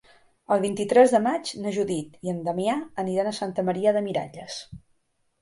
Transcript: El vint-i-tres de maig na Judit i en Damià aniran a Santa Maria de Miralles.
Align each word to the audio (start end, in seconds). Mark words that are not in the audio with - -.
El 0.53 0.61
vint-i-tres 0.61 1.11
de 1.15 1.19
maig 1.25 1.51
na 1.65 1.73
Judit 1.75 2.15
i 2.29 2.33
en 2.33 2.41
Damià 2.49 2.79
aniran 3.05 3.31
a 3.33 3.35
Santa 3.43 3.67
Maria 3.69 3.95
de 4.01 4.05
Miralles. 4.09 4.59